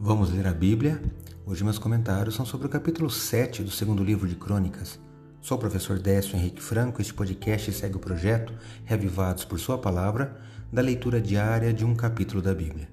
Vamos 0.00 0.30
ler 0.30 0.46
a 0.46 0.52
Bíblia? 0.52 1.02
Hoje 1.44 1.64
meus 1.64 1.76
comentários 1.76 2.36
são 2.36 2.46
sobre 2.46 2.68
o 2.68 2.70
capítulo 2.70 3.10
7 3.10 3.64
do 3.64 3.70
segundo 3.72 4.04
livro 4.04 4.28
de 4.28 4.36
Crônicas. 4.36 4.96
Sou 5.40 5.56
o 5.56 5.60
professor 5.60 5.98
Décio 5.98 6.36
Henrique 6.36 6.62
Franco 6.62 7.00
e 7.00 7.02
este 7.02 7.12
podcast 7.12 7.72
segue 7.72 7.96
o 7.96 7.98
projeto 7.98 8.54
Reavivados 8.84 9.44
por 9.44 9.58
Sua 9.58 9.76
Palavra, 9.76 10.40
da 10.72 10.80
leitura 10.80 11.20
diária 11.20 11.72
de 11.72 11.84
um 11.84 11.96
capítulo 11.96 12.40
da 12.40 12.54
Bíblia. 12.54 12.88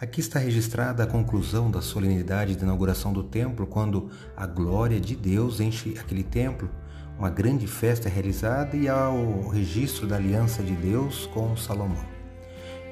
Aqui 0.00 0.18
está 0.18 0.40
registrada 0.40 1.04
a 1.04 1.06
conclusão 1.06 1.70
da 1.70 1.80
solenidade 1.80 2.56
de 2.56 2.64
inauguração 2.64 3.12
do 3.12 3.22
templo, 3.22 3.64
quando 3.64 4.10
a 4.36 4.44
glória 4.44 5.00
de 5.00 5.14
Deus 5.14 5.60
enche 5.60 5.96
aquele 5.96 6.24
templo. 6.24 6.68
Uma 7.16 7.30
grande 7.30 7.68
festa 7.68 8.08
é 8.08 8.12
realizada 8.12 8.76
e 8.76 8.88
há 8.88 9.08
o 9.08 9.48
registro 9.48 10.08
da 10.08 10.16
aliança 10.16 10.60
de 10.60 10.74
Deus 10.74 11.24
com 11.26 11.56
Salomão. 11.56 12.21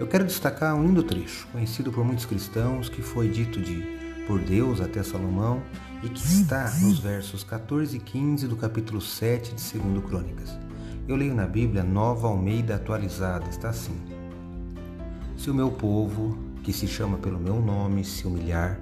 Eu 0.00 0.06
quero 0.06 0.24
destacar 0.24 0.74
um 0.74 0.82
lindo 0.82 1.02
trecho, 1.02 1.46
conhecido 1.48 1.92
por 1.92 2.02
muitos 2.02 2.24
cristãos, 2.24 2.88
que 2.88 3.02
foi 3.02 3.28
dito 3.28 3.60
de 3.60 3.82
por 4.26 4.40
Deus 4.40 4.80
até 4.80 5.02
Salomão 5.02 5.62
e 6.02 6.08
que 6.08 6.18
está 6.18 6.70
nos 6.80 6.98
versos 6.98 7.44
14 7.44 7.98
e 7.98 8.00
15 8.00 8.48
do 8.48 8.56
capítulo 8.56 8.98
7 8.98 9.54
de 9.54 9.78
2 9.78 10.02
Crônicas. 10.06 10.58
Eu 11.06 11.16
leio 11.16 11.34
na 11.34 11.46
Bíblia 11.46 11.84
Nova 11.84 12.28
Almeida 12.28 12.76
Atualizada, 12.76 13.46
está 13.50 13.68
assim: 13.68 13.94
Se 15.36 15.50
o 15.50 15.54
meu 15.54 15.70
povo, 15.70 16.38
que 16.62 16.72
se 16.72 16.88
chama 16.88 17.18
pelo 17.18 17.38
meu 17.38 17.60
nome, 17.60 18.02
se 18.02 18.26
humilhar, 18.26 18.80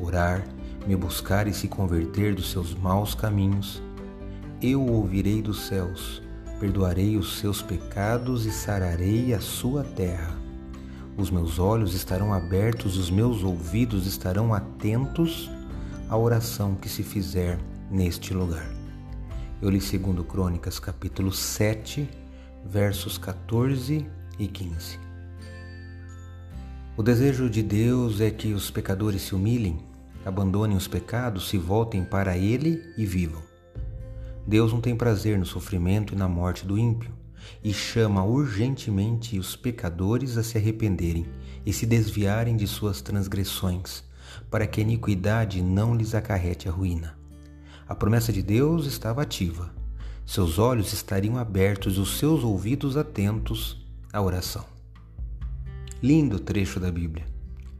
orar, 0.00 0.46
me 0.86 0.96
buscar 0.96 1.46
e 1.46 1.52
se 1.52 1.68
converter 1.68 2.34
dos 2.34 2.50
seus 2.50 2.74
maus 2.74 3.14
caminhos, 3.14 3.82
eu 4.62 4.80
ouvirei 4.80 5.42
dos 5.42 5.66
céus, 5.66 6.22
perdoarei 6.58 7.18
os 7.18 7.38
seus 7.38 7.60
pecados 7.60 8.46
e 8.46 8.50
sararei 8.50 9.34
a 9.34 9.40
sua 9.40 9.84
terra 9.84 10.42
os 11.16 11.30
meus 11.30 11.58
olhos 11.58 11.94
estarão 11.94 12.32
abertos, 12.32 12.96
os 12.96 13.10
meus 13.10 13.42
ouvidos 13.44 14.06
estarão 14.06 14.52
atentos 14.52 15.50
à 16.08 16.16
oração 16.16 16.74
que 16.74 16.88
se 16.88 17.02
fizer 17.02 17.58
neste 17.90 18.34
lugar. 18.34 18.68
Eu 19.62 19.70
li 19.70 19.78
2 19.78 20.26
Crônicas, 20.26 20.78
capítulo 20.78 21.32
7, 21.32 22.08
versos 22.64 23.16
14 23.16 24.06
e 24.38 24.46
15. 24.48 24.98
O 26.96 27.02
desejo 27.02 27.48
de 27.48 27.62
Deus 27.62 28.20
é 28.20 28.30
que 28.30 28.52
os 28.52 28.70
pecadores 28.70 29.22
se 29.22 29.34
humilhem, 29.34 29.78
abandonem 30.24 30.76
os 30.76 30.88
pecados, 30.88 31.48
se 31.48 31.58
voltem 31.58 32.04
para 32.04 32.36
Ele 32.36 32.82
e 32.96 33.06
vivam. 33.06 33.42
Deus 34.46 34.72
não 34.72 34.80
tem 34.80 34.96
prazer 34.96 35.38
no 35.38 35.46
sofrimento 35.46 36.12
e 36.12 36.16
na 36.16 36.28
morte 36.28 36.66
do 36.66 36.76
ímpio 36.76 37.23
e 37.62 37.72
chama 37.72 38.24
urgentemente 38.24 39.38
os 39.38 39.56
pecadores 39.56 40.36
a 40.36 40.42
se 40.42 40.58
arrependerem 40.58 41.26
e 41.64 41.72
se 41.72 41.86
desviarem 41.86 42.56
de 42.56 42.66
suas 42.66 43.00
transgressões, 43.00 44.04
para 44.50 44.66
que 44.66 44.80
a 44.80 44.82
iniquidade 44.82 45.62
não 45.62 45.94
lhes 45.94 46.14
acarrete 46.14 46.68
a 46.68 46.72
ruína. 46.72 47.18
A 47.88 47.94
promessa 47.94 48.32
de 48.32 48.42
Deus 48.42 48.86
estava 48.86 49.22
ativa. 49.22 49.74
Seus 50.26 50.58
olhos 50.58 50.92
estariam 50.92 51.36
abertos 51.36 51.96
e 51.96 52.00
os 52.00 52.18
seus 52.18 52.42
ouvidos 52.42 52.96
atentos 52.96 53.84
à 54.12 54.22
oração. 54.22 54.64
Lindo 56.02 56.38
trecho 56.38 56.80
da 56.80 56.90
Bíblia. 56.90 57.26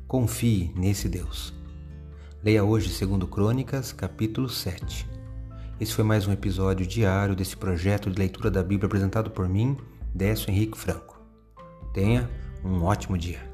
Confie 0.07 0.71
nesse 0.77 1.09
Deus. 1.09 1.55
Leia 2.43 2.63
hoje 2.63 2.89
2 3.07 3.25
Crônicas, 3.31 3.93
capítulo 3.93 4.49
7. 4.49 5.24
Esse 5.85 5.93
foi 5.93 6.03
mais 6.03 6.27
um 6.27 6.33
episódio 6.33 6.87
diário 6.87 7.37
desse 7.37 7.55
projeto 7.55 8.11
de 8.11 8.19
leitura 8.19 8.51
da 8.51 8.63
Bíblia 8.63 8.87
apresentado 8.87 9.31
por 9.31 9.47
mim, 9.47 9.77
Décio 10.15 10.51
Henrique 10.51 10.79
Franco. 10.79 11.21
Tenha 11.93 12.27
um 12.65 12.83
ótimo 12.85 13.19
dia. 13.19 13.54